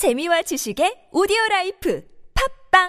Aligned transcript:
재미와 0.00 0.40
지식의 0.40 1.12
오디오 1.12 1.36
라이프 1.50 2.02
팝빵 2.72 2.88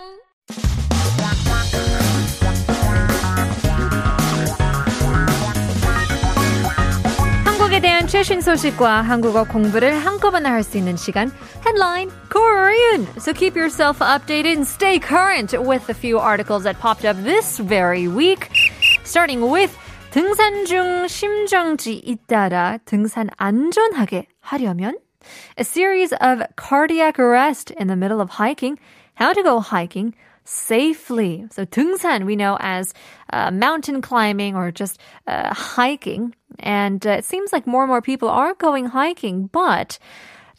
한국에 7.44 7.82
대한 7.82 8.08
최신 8.08 8.40
소식과 8.40 9.02
한국어 9.02 9.44
공부를 9.44 9.94
한꺼번에 9.94 10.48
할 10.48 10.64
수 10.64 10.78
있는 10.78 10.96
시간 10.96 11.30
Headline 11.66 12.10
Korean. 12.32 13.06
So 13.18 13.34
keep 13.34 13.60
yourself 13.60 14.00
updated 14.00 14.56
and 14.56 14.66
stay 14.66 14.98
current 14.98 15.52
with 15.60 15.90
a 15.90 15.94
few 15.94 16.18
articles 16.18 16.64
that 16.64 16.80
popped 16.80 17.04
up 17.04 17.22
this 17.26 17.60
very 17.60 18.08
week. 18.08 18.48
Starting 19.04 19.52
with 19.52 19.76
등산 20.12 20.64
중 20.64 21.10
심정지 21.10 21.96
잇따라 22.08 22.78
등산 22.86 23.28
안전하게 23.36 24.28
하려면 24.40 24.96
a 25.57 25.65
series 25.65 26.13
of 26.13 26.43
cardiac 26.57 27.19
arrest 27.19 27.71
in 27.71 27.89
the 27.89 27.97
middle 27.97 28.21
of 28.21 28.31
hiking, 28.31 28.79
how 29.15 29.33
to 29.33 29.43
go 29.43 29.61
hiking 29.61 30.15
safely. 30.45 31.47
So 31.51 31.65
등산 31.67 32.25
we 32.25 32.37
know 32.37 32.57
as 32.61 32.95
uh, 33.33 33.51
mountain 33.51 34.01
climbing 34.01 34.55
or 34.55 34.71
just 34.71 35.01
uh, 35.27 35.53
hiking. 35.53 36.35
And 36.61 37.05
uh, 37.07 37.11
it 37.11 37.25
seems 37.25 37.53
like 37.53 37.67
more 37.67 37.83
and 37.83 37.91
more 37.91 38.03
people 38.03 38.29
are 38.29 38.55
going 38.55 38.87
hiking, 38.87 39.49
but 39.53 39.99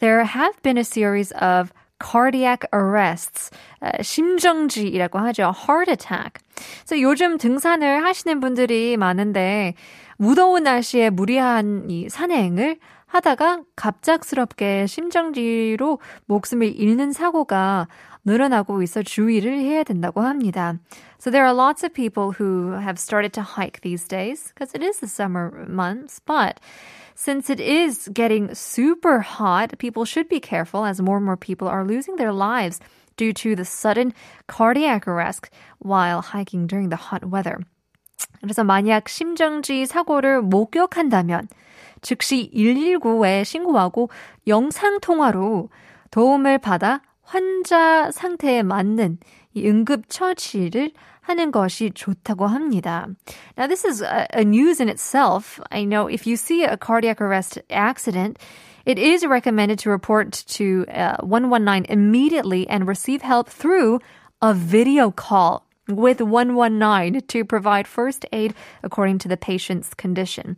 there 0.00 0.22
have 0.24 0.60
been 0.62 0.78
a 0.78 0.84
series 0.84 1.32
of 1.32 1.72
cardiac 1.98 2.64
arrests, 2.72 3.50
uh, 3.82 3.98
심정지라고 3.98 5.18
하죠, 5.18 5.52
heart 5.52 5.88
attack. 5.88 6.40
So 6.84 6.94
요즘 6.94 7.38
등산을 7.38 8.04
하시는 8.04 8.40
분들이 8.40 8.96
많은데 8.96 9.74
무더운 10.18 10.64
날씨에 10.64 11.10
무리한 11.10 11.90
이 11.90 12.08
산행을 12.08 12.78
하다가 13.13 13.61
갑작스럽게 13.75 14.87
심정지로 14.87 15.99
목숨을 16.25 16.73
잃는 16.75 17.13
사고가 17.13 17.87
늘어나고 18.25 18.81
있어 18.81 19.03
주의를 19.03 19.59
해야 19.59 19.83
된다고 19.83 20.21
합니다. 20.21 20.79
So 21.19 21.29
there 21.29 21.45
are 21.45 21.53
lots 21.53 21.85
of 21.85 21.93
people 21.93 22.31
who 22.31 22.73
have 22.73 22.97
started 22.97 23.31
to 23.33 23.43
hike 23.43 23.81
these 23.81 24.07
days 24.07 24.51
because 24.55 24.73
it 24.73 24.81
is 24.83 24.99
the 24.99 25.07
summer 25.07 25.51
months, 25.69 26.19
but 26.25 26.59
since 27.13 27.51
it 27.53 27.61
is 27.61 28.09
getting 28.15 28.49
super 28.55 29.19
hot, 29.21 29.77
people 29.77 30.05
should 30.05 30.27
be 30.27 30.39
careful 30.39 30.83
as 30.83 30.99
more 30.99 31.17
and 31.17 31.25
more 31.25 31.37
people 31.37 31.67
are 31.67 31.85
losing 31.85 32.15
their 32.15 32.33
lives 32.33 32.79
due 33.15 33.31
to 33.33 33.55
the 33.55 33.65
sudden 33.65 34.11
cardiac 34.47 35.07
arrest 35.07 35.51
while 35.77 36.21
hiking 36.33 36.65
during 36.65 36.89
the 36.89 36.97
hot 36.97 37.23
weather. 37.29 37.59
그래서 38.41 38.63
만약 38.63 39.07
심정지 39.07 39.85
사고를 39.85 40.41
목격한다면 40.41 41.47
즉시 42.02 42.50
119에 42.54 43.44
신고하고 43.44 44.10
영상 44.46 45.00
통화로 45.00 45.68
도움을 46.10 46.58
받아 46.58 47.02
환자 47.22 48.10
상태에 48.10 48.62
맞는 48.62 49.18
이 49.54 49.68
응급 49.68 50.08
처치를 50.08 50.92
하는 51.20 51.50
것이 51.52 51.90
좋다고 51.90 52.46
합니다. 52.46 53.06
Now 53.56 53.66
this 53.66 53.84
is 53.86 54.02
a, 54.02 54.26
a 54.32 54.44
news 54.44 54.80
in 54.80 54.88
itself. 54.88 55.60
I 55.70 55.84
know 55.84 56.08
if 56.08 56.26
you 56.26 56.36
see 56.36 56.64
a 56.64 56.78
cardiac 56.78 57.20
arrest 57.20 57.60
accident, 57.70 58.38
it 58.86 58.98
is 58.98 59.26
recommended 59.26 59.78
to 59.80 59.90
report 59.90 60.32
to 60.56 60.86
uh, 60.88 61.16
119 61.20 61.84
immediately 61.90 62.66
and 62.68 62.88
receive 62.88 63.20
help 63.20 63.50
through 63.50 64.00
a 64.40 64.54
video 64.54 65.10
call 65.10 65.66
with 65.88 66.20
119 66.20 67.22
to 67.28 67.44
provide 67.44 67.88
first 67.88 68.26
aid 68.32 68.54
according 68.82 69.18
to 69.18 69.28
the 69.28 69.36
patient's 69.36 69.94
condition. 69.94 70.56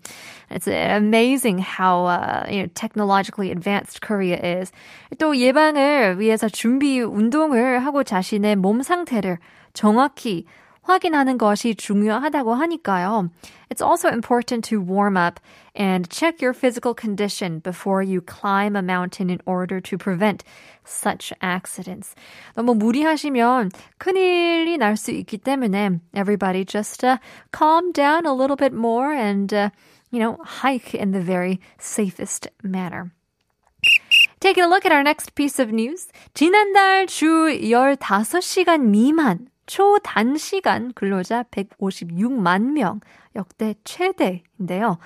It's 0.51 0.67
amazing 0.67 1.59
how 1.59 2.07
uh, 2.07 2.47
you 2.51 2.63
know, 2.63 2.69
technologically 2.75 3.51
advanced 3.51 4.01
Korea 4.01 4.37
is. 4.37 4.73
또 5.19 5.37
예방을 5.37 6.19
위해서 6.19 6.49
준비 6.49 7.01
운동을 7.01 7.79
하고 7.79 8.03
자신의 8.03 8.57
몸 8.57 8.83
상태를 8.83 9.39
정확히 9.73 10.47
확인하는 10.85 11.39
것이 11.39 11.75
중요하다고 11.75 12.55
하니까요. 12.55 13.31
It's 13.69 13.83
also 13.83 14.09
important 14.09 14.69
to 14.71 14.81
warm 14.81 15.17
up 15.17 15.39
and 15.75 16.09
check 16.11 16.41
your 16.43 16.53
physical 16.53 16.95
condition 16.95 17.61
before 17.61 18.03
you 18.03 18.21
climb 18.21 18.75
a 18.75 18.83
mountain 18.83 19.31
in 19.31 19.41
order 19.47 19.81
to 19.81 19.97
prevent 19.97 20.43
such 20.85 21.33
accidents. 21.41 22.15
너무 22.55 22.75
무리하시면 22.75 23.71
큰일이 23.99 24.79
날 24.79 24.97
수 24.97 25.13
있기 25.13 25.39
때문에 25.39 26.01
everybody 26.15 26.65
just 26.65 27.05
uh, 27.05 27.19
calm 27.53 27.93
down 27.93 28.27
a 28.27 28.33
little 28.33 28.57
bit 28.57 28.73
more 28.73 29.13
and 29.13 29.55
uh, 29.55 29.71
you 30.11 30.19
know, 30.19 30.39
hike 30.43 30.95
in 30.95 31.13
the 31.13 31.21
very 31.21 31.61
safest 31.79 32.49
manner. 32.63 33.13
Taking 34.41 34.65
a 34.65 34.69
look 34.69 34.85
at 34.85 34.93
our 34.93 35.03
next 35.03 35.35
piece 35.35 35.59
of 35.59 35.73
news. 35.73 36.09
지난달 36.35 37.07
주 37.07 37.25
15시간 37.63 38.91
미만 38.91 39.47
초단시간 39.67 40.93
근로자 40.95 41.45
156만 41.45 42.73
명, 42.73 43.01
역대 43.37 43.75
최대인데요. 43.85 44.99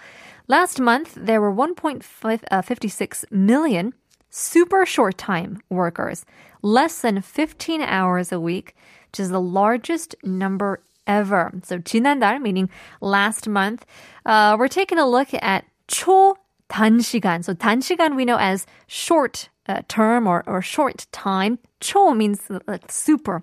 Last 0.49 0.81
month, 0.81 1.15
there 1.15 1.41
were 1.41 1.53
1.56 1.53 3.31
million 3.31 3.93
super 4.31 4.87
short 4.87 5.17
time 5.19 5.61
workers, 5.71 6.25
less 6.63 7.01
than 7.03 7.21
15 7.21 7.83
hours 7.83 8.33
a 8.33 8.41
week, 8.41 8.75
which 9.11 9.21
is 9.21 9.29
the 9.29 9.41
largest 9.41 10.15
number 10.25 10.83
ever. 11.07 11.53
So 11.63 11.79
지난달, 11.79 12.41
meaning 12.41 12.69
last 13.01 13.47
month, 13.49 13.85
uh, 14.27 14.57
we're 14.59 14.69
taking 14.69 14.99
a 14.99 15.07
look 15.07 15.29
at 15.35 15.65
초단시간. 15.89 17.45
So 17.45 17.55
단시간 17.55 18.17
we 18.17 18.25
know 18.25 18.39
as 18.39 18.67
short 18.87 19.51
uh, 19.69 19.83
term 19.89 20.27
or, 20.27 20.43
or 20.47 20.63
short 20.63 21.07
time. 21.13 21.59
초 21.81 22.17
means 22.17 22.41
like 22.67 22.91
super 22.91 23.43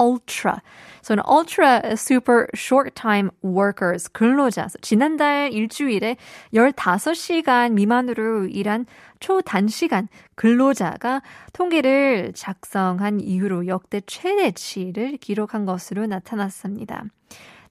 ultra. 0.00 0.62
So 1.02 1.14
an 1.14 1.22
ultra 1.26 1.96
super 1.96 2.48
short 2.54 2.94
time 2.94 3.30
workers 3.44 4.08
근로자. 4.08 4.68
지난달 4.80 5.52
일주일에 5.52 6.16
15시간 6.54 7.72
미만으로 7.72 8.46
일한 8.46 8.86
초단시간 9.20 10.08
근로자가 10.34 11.22
통계를 11.52 12.32
작성한 12.34 13.20
이후로 13.20 13.66
역대 13.66 14.00
최대치를 14.06 15.18
기록한 15.18 15.66
것으로 15.66 16.06
나타났습니다. 16.06 17.04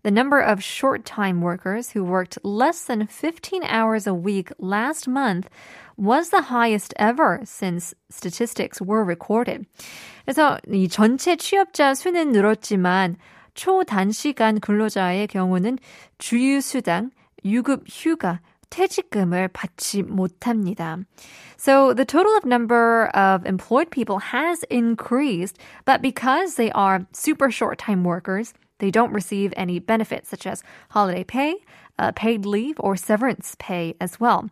The 0.02 0.10
number 0.10 0.38
of 0.38 0.62
short 0.62 1.06
time 1.06 1.40
workers 1.40 1.90
who 1.90 2.04
worked 2.04 2.38
less 2.44 2.84
than 2.84 3.06
15 3.06 3.64
hours 3.64 4.06
a 4.06 4.12
week 4.12 4.52
last 4.58 5.08
month 5.08 5.48
was 5.96 6.28
the 6.28 6.42
highest 6.42 6.92
ever 6.98 7.40
since 7.44 7.94
statistics 8.10 8.82
were 8.82 9.02
recorded. 9.02 9.64
그래서 10.26 10.58
이 10.68 10.88
전체 10.88 11.36
취업자 11.36 11.94
수는 11.94 12.32
늘었지만 12.32 13.16
초단시간 13.54 14.60
근로자의 14.60 15.26
경우는 15.28 15.78
주휴수당, 16.18 17.10
유급 17.44 17.84
휴가, 17.88 18.40
퇴직금을 18.70 19.48
받지 19.48 20.02
못합니다. 20.02 20.98
So 21.56 21.94
the 21.94 22.04
total 22.04 22.36
of 22.36 22.44
number 22.44 23.08
of 23.14 23.46
employed 23.46 23.90
people 23.90 24.18
has 24.18 24.64
increased, 24.68 25.56
but 25.86 26.02
because 26.02 26.56
they 26.56 26.70
are 26.72 27.06
super 27.12 27.50
short 27.50 27.78
time 27.78 28.04
workers, 28.04 28.52
they 28.78 28.90
don't 28.90 29.12
receive 29.12 29.52
any 29.56 29.78
benefits 29.78 30.28
such 30.28 30.46
as 30.46 30.62
holiday 30.90 31.24
pay, 31.24 31.56
uh, 31.98 32.12
paid 32.12 32.44
leave, 32.44 32.76
or 32.78 32.96
severance 32.96 33.56
pay 33.58 33.94
as 34.00 34.18
well. 34.18 34.50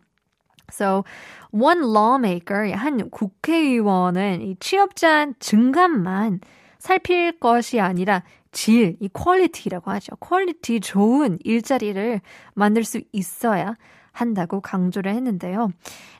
So 0.71 1.03
one 1.51 1.83
lawmaker, 1.83 2.71
한 2.71 3.09
국회의원은 3.09 4.41
이 4.41 4.55
취업자 4.59 5.31
증감만 5.39 6.41
살필 6.79 7.39
것이 7.39 7.79
아니라 7.79 8.23
질, 8.51 8.97
이 8.99 9.09
퀄리티라고 9.09 9.91
하죠. 9.91 10.15
퀄리티 10.17 10.79
좋은 10.79 11.39
일자리를 11.43 12.21
만들 12.53 12.83
수 12.83 13.01
있어야 13.11 13.75
한다고 14.17 14.61
강조를 14.61 15.13
했는데요. 15.13 15.73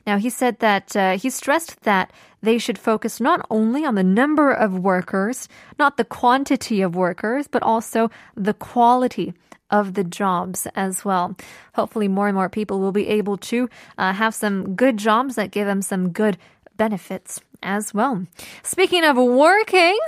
Now 0.06 0.18
he 0.18 0.28
said 0.28 0.58
that 0.58 0.96
uh, 0.96 1.16
he 1.16 1.30
stressed 1.30 1.82
that 1.84 2.10
they 2.42 2.58
should 2.58 2.78
focus 2.78 3.20
not 3.20 3.46
only 3.50 3.84
on 3.84 3.94
the 3.94 4.02
number 4.02 4.50
of 4.50 4.78
workers, 4.78 5.48
not 5.78 5.96
the 5.96 6.04
quantity 6.04 6.82
of 6.82 6.96
workers, 6.96 7.46
but 7.48 7.62
also 7.62 8.10
the 8.36 8.54
quality 8.54 9.32
of 9.70 9.94
the 9.94 10.04
jobs 10.04 10.66
as 10.74 11.04
well. 11.04 11.36
Hopefully, 11.74 12.08
more 12.08 12.28
and 12.28 12.36
more 12.36 12.48
people 12.48 12.80
will 12.80 12.92
be 12.92 13.08
able 13.08 13.36
to 13.38 13.68
uh, 13.96 14.12
have 14.12 14.34
some 14.34 14.74
good 14.74 14.96
jobs 14.98 15.36
that 15.36 15.50
give 15.50 15.66
them 15.66 15.82
some 15.82 16.10
good 16.10 16.36
benefits 16.76 17.40
as 17.62 17.94
well. 17.94 18.26
Speaking 18.62 19.04
of 19.04 19.16
working, 19.16 19.98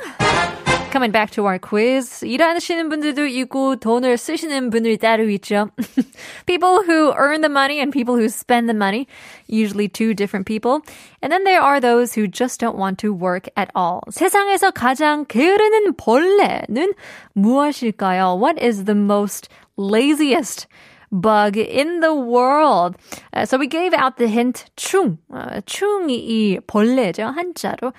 coming 0.90 1.10
back 1.10 1.30
to 1.30 1.44
our 1.44 1.58
quiz. 1.58 2.24
일하시는 2.24 2.88
분들도 2.88 3.26
있고 3.26 3.76
돈을 3.76 4.16
쓰시는 4.16 4.70
분들이 4.70 4.96
따로 4.96 5.28
있죠. 5.30 5.68
people 6.46 6.82
who 6.82 7.12
earn 7.12 7.42
the 7.42 7.50
money 7.50 7.80
and 7.80 7.92
people 7.92 8.16
who 8.16 8.28
spend 8.28 8.68
the 8.68 8.74
money, 8.74 9.06
usually 9.46 9.88
two 9.88 10.14
different 10.14 10.46
people. 10.46 10.80
And 11.22 11.30
then 11.30 11.44
there 11.44 11.60
are 11.60 11.80
those 11.80 12.14
who 12.14 12.26
just 12.26 12.60
don't 12.60 12.78
want 12.78 12.98
to 13.00 13.12
work 13.12 13.48
at 13.56 13.70
all. 13.74 14.00
세상에서 14.10 14.70
가장 14.70 15.26
게으르는 15.26 15.96
벌레는 15.96 16.94
무엇일까요? 17.34 18.40
What 18.40 18.58
is 18.58 18.84
the 18.84 18.96
most 18.96 19.48
laziest 19.76 20.66
bug 21.12 21.56
in 21.56 22.00
the 22.00 22.14
world. 22.14 22.96
Uh, 23.32 23.44
so 23.44 23.58
we 23.58 23.66
gave 23.66 23.94
out 23.94 24.16
the 24.16 24.28
hint 24.28 24.66
충. 24.76 25.18
Uh, 25.32 25.60
충이 25.66 26.16
이 26.16 26.60
벌레죠. 26.66 27.26
한자로. 27.26 27.92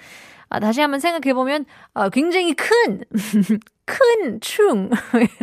아, 0.52 0.60
다시 0.60 0.82
한번 0.82 1.00
생각해보면 1.00 1.66
어, 1.94 2.10
굉장히 2.10 2.54
큰, 2.54 3.04
큰 3.86 4.40
충을 4.42 4.90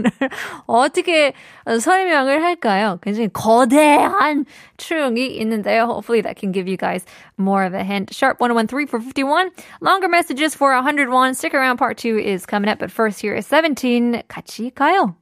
어떻게 0.67 1.33
설명을 1.81 2.43
할까요? 2.43 2.99
굉장히 3.03 3.29
거대한 3.29 4.45
충이 4.77 5.27
있는데요. 5.27 5.85
Hopefully 5.85 6.23
that 6.23 6.39
can 6.39 6.53
give 6.53 6.69
you 6.69 6.77
guys 6.77 7.05
more 7.39 7.65
of 7.65 7.75
a 7.75 7.85
hint. 7.85 8.13
Sharp 8.15 8.41
1013 8.41 8.87
for 8.87 9.01
51. 9.01 9.51
Longer 9.81 10.09
messages 10.09 10.55
for 10.55 10.73
101. 10.75 11.35
Stick 11.35 11.55
around. 11.55 11.79
Part 11.79 11.97
2 11.99 12.19
is 12.19 12.47
coming 12.47 12.71
up. 12.71 12.79
But 12.79 12.91
first 12.91 13.21
here 13.21 13.35
is 13.35 13.47
17. 13.47 14.23
같이 14.29 14.73
가요. 14.75 15.17